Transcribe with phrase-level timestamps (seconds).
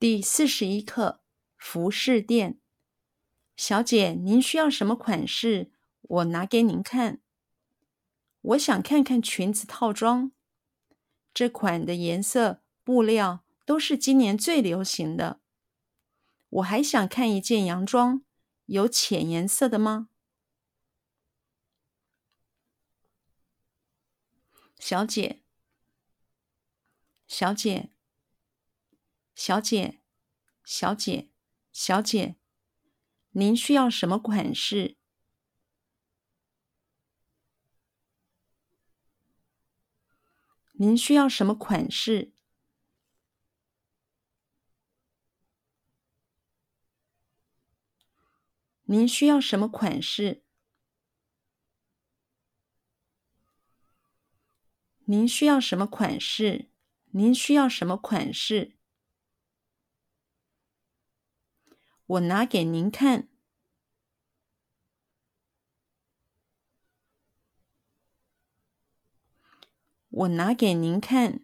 [0.00, 1.20] 第四十一课
[1.58, 2.58] 服饰店。
[3.54, 5.72] 小姐，您需要什么款式？
[6.00, 7.20] 我拿给您看。
[8.40, 10.32] 我想看看裙子套装，
[11.34, 15.42] 这款的颜色、布料都是今年最流行的。
[16.48, 18.24] 我还想看一件洋装，
[18.64, 20.08] 有浅颜色的吗？
[24.78, 25.42] 小姐，
[27.28, 27.90] 小姐。
[29.32, 29.99] 小姐，
[30.72, 31.28] 小姐，
[31.72, 32.36] 小姐，
[33.30, 34.96] 您需要什么款式？
[40.74, 42.32] 您需要什么款式？
[48.84, 50.44] 您需要什么款式？
[55.06, 56.70] 您需要什么款式？
[57.10, 58.76] 您需要什么款式？
[62.10, 63.28] 我拿给您看。
[70.08, 71.38] 我拿给您看。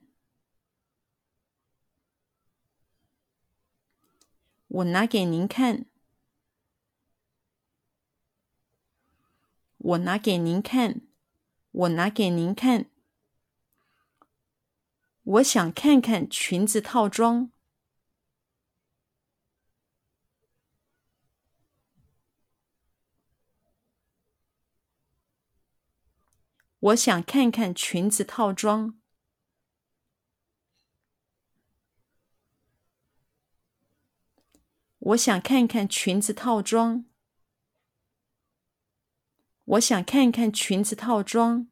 [4.67, 5.87] 我拿给您看。
[9.79, 11.03] 我拿给您看。
[11.71, 12.91] 我拿给您看。
[15.23, 17.53] 我想看看裙子套装。
[26.79, 29.01] 我想看看裙子套装。
[34.99, 37.07] 我想看看裙子套装。
[39.65, 41.69] 我想看看裙子套装。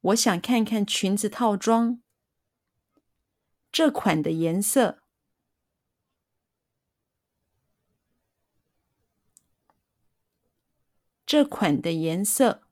[0.00, 2.02] 我想看看裙子套装。
[3.70, 5.02] 这款的颜色。
[11.24, 12.71] 这款的颜色。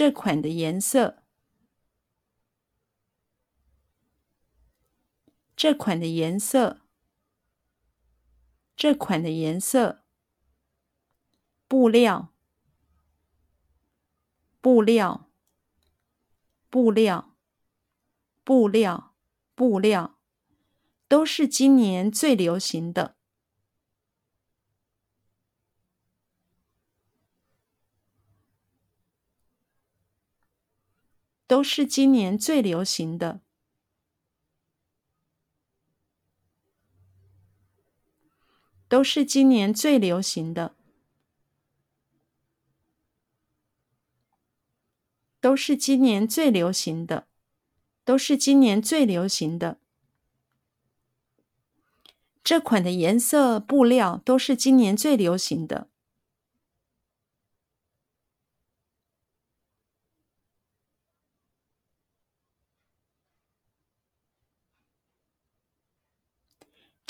[0.00, 1.24] 这款的颜色，
[5.54, 6.80] 这款的颜色，
[8.74, 10.02] 这款的颜色，
[11.68, 12.32] 布料，
[14.62, 15.30] 布料，
[16.70, 17.36] 布料，
[18.42, 19.14] 布料，
[19.54, 20.18] 布料，
[21.08, 23.19] 都是今年最流行的。
[31.50, 33.40] 都是今年最流行的。
[38.86, 40.76] 都是今年最流行的。
[45.40, 47.26] 都是今年最流行的。
[48.04, 49.80] 都是今年最流行的。
[52.44, 55.88] 这款的颜色、布料都是今年最流行的。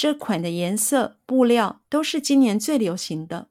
[0.01, 3.49] 这款的颜色、布料都是今年最流行的。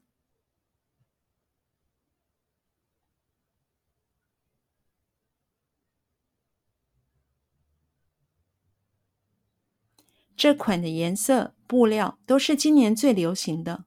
[10.36, 13.84] 这款的颜色、布料都是今年最流行的。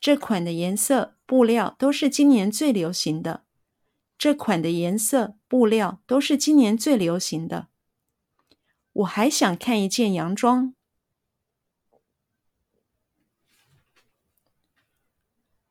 [0.00, 3.44] 这款的颜色、布料都是今年最流行的。
[4.18, 7.68] 这款的颜色、布料都是今年最流行的。
[8.92, 10.74] 我还想看一件洋装。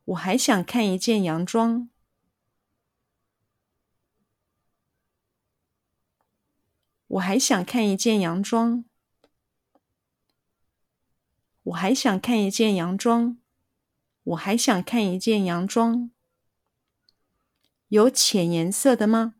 [0.04, 1.90] 我还想看一件洋装。
[7.06, 8.86] 我还想看一件洋装。
[11.64, 13.39] 我还想看一件洋装。
[14.30, 16.10] 我还想看一件洋装，
[17.88, 19.34] 有浅颜色的吗？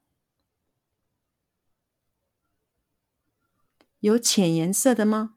[4.01, 5.37] 有浅颜色的吗？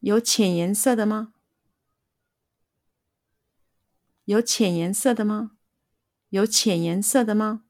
[0.00, 1.34] 有浅颜色的吗？
[4.24, 5.58] 有浅颜色的吗？
[6.30, 7.67] 有浅颜色的吗？